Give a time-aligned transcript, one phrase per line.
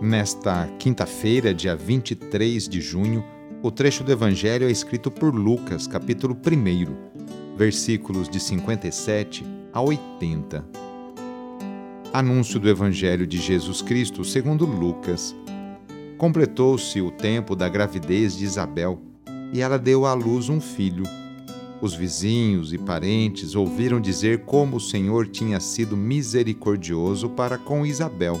[0.00, 3.24] Nesta quinta-feira, dia 23 de junho,
[3.60, 10.64] o trecho do Evangelho é escrito por Lucas, capítulo 1, versículos de 57 a 80.
[12.12, 15.34] Anúncio do Evangelho de Jesus Cristo segundo Lucas.
[16.16, 19.02] Completou-se o tempo da gravidez de Isabel
[19.52, 21.02] e ela deu à luz um filho.
[21.80, 28.40] Os vizinhos e parentes ouviram dizer como o Senhor tinha sido misericordioso para com Isabel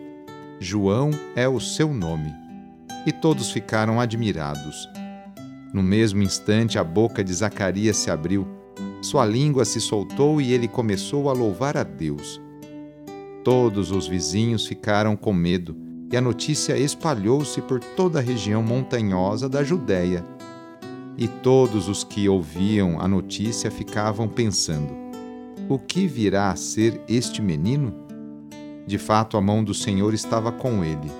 [0.63, 2.31] João é o seu nome
[3.03, 4.87] e todos ficaram admirados.
[5.73, 8.47] No mesmo instante, a boca de Zacarias se abriu,
[9.01, 12.39] sua língua se soltou e ele começou a louvar a Deus.
[13.43, 15.75] Todos os vizinhos ficaram com medo
[16.11, 20.23] e a notícia espalhou-se por toda a região montanhosa da Judéia.
[21.17, 24.93] E todos os que ouviam a notícia ficavam pensando:
[25.67, 28.00] o que virá a ser este menino?
[28.85, 31.11] De fato, a mão do Senhor estava com ele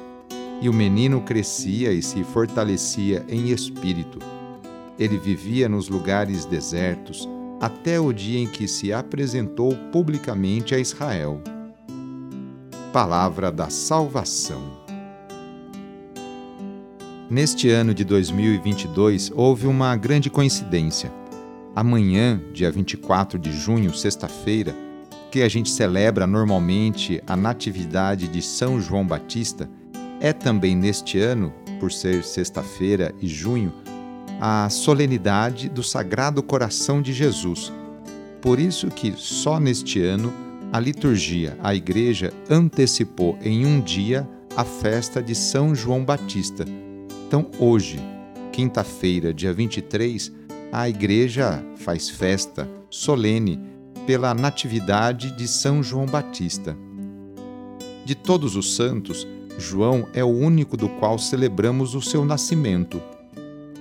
[0.61, 4.19] e o menino crescia e se fortalecia em espírito.
[4.97, 7.27] Ele vivia nos lugares desertos
[7.59, 11.41] até o dia em que se apresentou publicamente a Israel.
[12.94, 14.61] Palavra da Salvação.
[17.29, 21.11] Neste ano de 2022 houve uma grande coincidência.
[21.75, 24.75] Amanhã, dia 24 de junho, sexta-feira,
[25.31, 29.69] que a gente celebra normalmente a Natividade de São João Batista,
[30.19, 33.74] é também neste ano, por ser sexta-feira e junho,
[34.41, 37.72] a solenidade do Sagrado Coração de Jesus.
[38.41, 40.34] Por isso que só neste ano
[40.72, 46.66] a liturgia, a igreja antecipou em um dia a festa de São João Batista.
[47.28, 48.00] Então, hoje,
[48.52, 50.31] quinta-feira, dia 23,
[50.72, 53.71] a igreja faz festa solene
[54.06, 56.75] pela natividade de São João Batista.
[58.03, 63.01] De todos os santos, João é o único do qual celebramos o seu nascimento.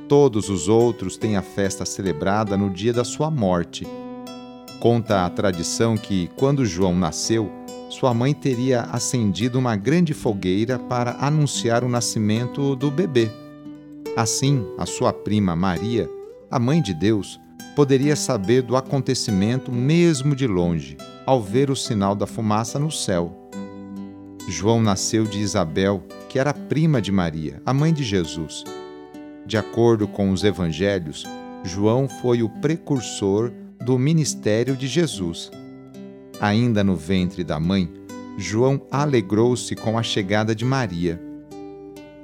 [0.09, 3.87] Todos os outros têm a festa celebrada no dia da sua morte.
[4.79, 7.51] Conta a tradição que, quando João nasceu,
[7.89, 13.31] sua mãe teria acendido uma grande fogueira para anunciar o nascimento do bebê.
[14.17, 16.09] Assim, a sua prima Maria,
[16.51, 17.39] a mãe de Deus,
[17.81, 23.35] poderia saber do acontecimento mesmo de longe, ao ver o sinal da fumaça no céu.
[24.47, 28.65] João nasceu de Isabel, que era prima de Maria, a mãe de Jesus.
[29.47, 31.25] De acordo com os evangelhos,
[31.65, 33.51] João foi o precursor
[33.83, 35.51] do ministério de Jesus.
[36.39, 37.91] Ainda no ventre da mãe,
[38.37, 41.19] João alegrou-se com a chegada de Maria.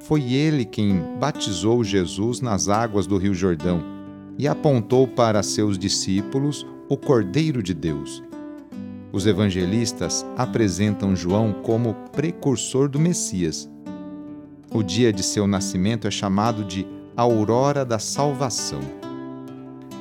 [0.01, 3.96] Foi ele quem batizou Jesus nas águas do Rio Jordão
[4.39, 8.23] e apontou para seus discípulos o Cordeiro de Deus.
[9.13, 13.69] Os evangelistas apresentam João como precursor do Messias.
[14.73, 16.87] O dia de seu nascimento é chamado de
[17.17, 18.81] Aurora da Salvação.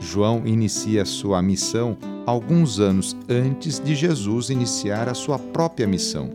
[0.01, 6.29] João inicia sua missão alguns anos antes de Jesus iniciar a sua própria missão.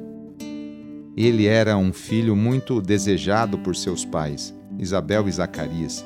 [1.16, 6.04] Ele era um filho muito desejado por seus pais, Isabel e Zacarias,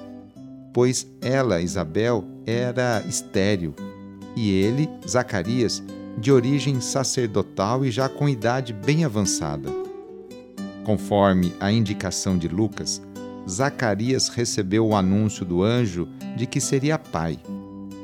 [0.74, 3.72] pois ela, Isabel, era estéril
[4.36, 5.80] e ele, Zacarias,
[6.18, 9.70] de origem sacerdotal e já com idade bem avançada.
[10.84, 13.00] Conforme a indicação de Lucas,
[13.48, 17.38] Zacarias recebeu o anúncio do anjo de que seria pai,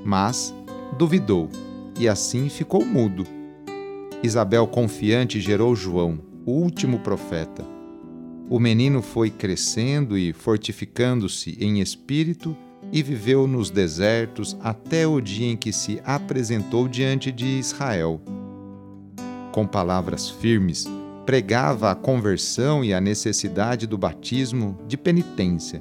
[0.05, 0.55] mas
[0.96, 1.49] duvidou
[1.99, 3.26] e assim ficou mudo.
[4.23, 7.79] Isabel, confiante, gerou João, o último profeta.
[8.52, 12.56] O menino foi crescendo e fortificando-se em espírito
[12.91, 18.20] e viveu nos desertos até o dia em que se apresentou diante de Israel.
[19.52, 20.88] Com palavras firmes,
[21.25, 25.81] pregava a conversão e a necessidade do batismo de penitência.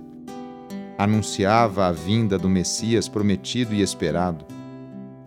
[0.96, 4.46] Anunciava a vinda do Messias prometido e esperado.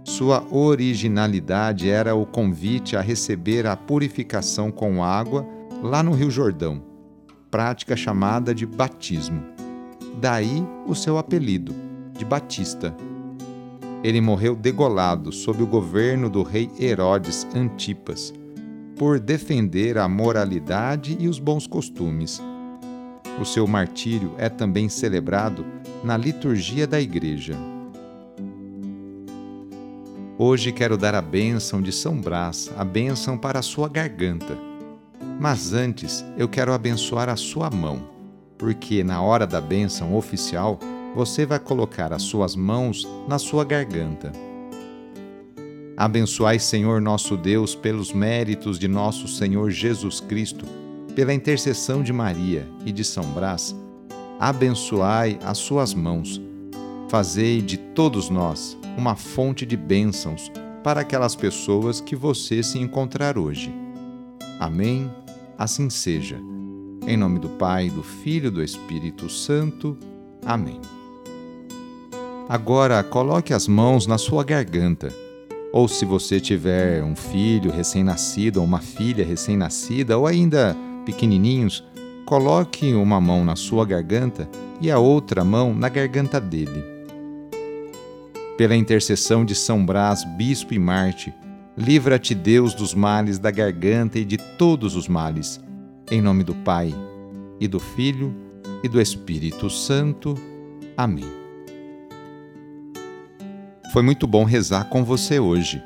[0.05, 5.45] Sua originalidade era o convite a receber a purificação com água
[5.83, 6.92] lá no Rio Jordão,
[7.53, 9.45] prática chamada de batismo.
[10.19, 11.75] Daí o seu apelido,
[12.17, 12.97] de Batista.
[14.03, 18.33] Ele morreu degolado sob o governo do rei Herodes Antipas
[18.97, 22.43] por defender a moralidade e os bons costumes.
[23.39, 25.65] O seu martírio é também celebrado
[26.03, 27.55] na liturgia da Igreja.
[30.39, 34.72] Hoje quero dar a bênção de São Brás, a bênção para a sua garganta.
[35.43, 38.01] Mas antes eu quero abençoar a sua mão,
[38.57, 40.79] porque na hora da bênção oficial
[41.17, 44.31] você vai colocar as suas mãos na sua garganta.
[45.97, 50.65] Abençoai, Senhor nosso Deus, pelos méritos de nosso Senhor Jesus Cristo,
[51.13, 53.75] pela intercessão de Maria e de São Brás,
[54.39, 56.41] abençoai as suas mãos.
[57.09, 60.53] Fazei de todos nós uma fonte de bênçãos
[60.85, 63.75] para aquelas pessoas que você se encontrar hoje.
[64.61, 65.11] Amém?
[65.59, 66.41] Assim seja.
[67.07, 69.97] Em nome do Pai, do Filho e do Espírito Santo.
[70.45, 70.81] Amém.
[72.49, 75.13] Agora coloque as mãos na sua garganta
[75.73, 80.77] ou se você tiver um filho recém-nascido ou uma filha recém-nascida ou ainda
[81.07, 81.83] pequenininhos,
[82.27, 84.47] coloque uma mão na sua garganta
[84.83, 86.85] e a outra mão na garganta dele.
[88.59, 91.33] Pela intercessão de São Brás, bispo e Marte,
[91.77, 95.61] livra-te Deus dos males da garganta e de todos os males.
[96.11, 96.95] Em nome do Pai,
[97.59, 98.35] e do Filho,
[98.83, 100.35] e do Espírito Santo.
[100.97, 101.43] Amém.
[103.93, 105.83] Foi muito bom rezar com você hoje.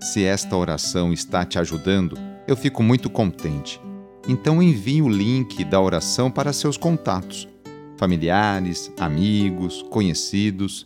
[0.00, 2.16] Se esta oração está te ajudando,
[2.46, 3.80] eu fico muito contente.
[4.28, 7.48] Então envie o link da oração para seus contatos,
[7.96, 10.85] familiares, amigos, conhecidos.